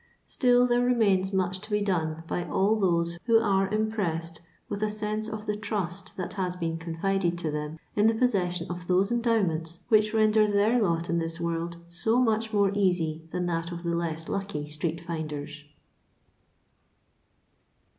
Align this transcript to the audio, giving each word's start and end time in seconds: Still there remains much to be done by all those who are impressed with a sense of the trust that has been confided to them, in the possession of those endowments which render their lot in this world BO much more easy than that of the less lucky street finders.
Still 0.25 0.65
there 0.65 0.81
remains 0.83 1.31
much 1.31 1.59
to 1.61 1.69
be 1.69 1.79
done 1.79 2.23
by 2.27 2.43
all 2.43 2.75
those 2.75 3.19
who 3.25 3.37
are 3.37 3.71
impressed 3.71 4.41
with 4.67 4.81
a 4.81 4.89
sense 4.89 5.29
of 5.29 5.45
the 5.45 5.55
trust 5.55 6.17
that 6.17 6.33
has 6.33 6.55
been 6.55 6.79
confided 6.79 7.37
to 7.37 7.51
them, 7.51 7.77
in 7.95 8.07
the 8.07 8.15
possession 8.15 8.65
of 8.67 8.87
those 8.87 9.11
endowments 9.11 9.81
which 9.89 10.11
render 10.11 10.47
their 10.47 10.81
lot 10.81 11.07
in 11.07 11.19
this 11.19 11.39
world 11.39 11.77
BO 12.03 12.17
much 12.19 12.51
more 12.51 12.71
easy 12.73 13.21
than 13.29 13.45
that 13.45 13.71
of 13.71 13.83
the 13.83 13.95
less 13.95 14.27
lucky 14.27 14.67
street 14.67 14.99
finders. 14.99 15.65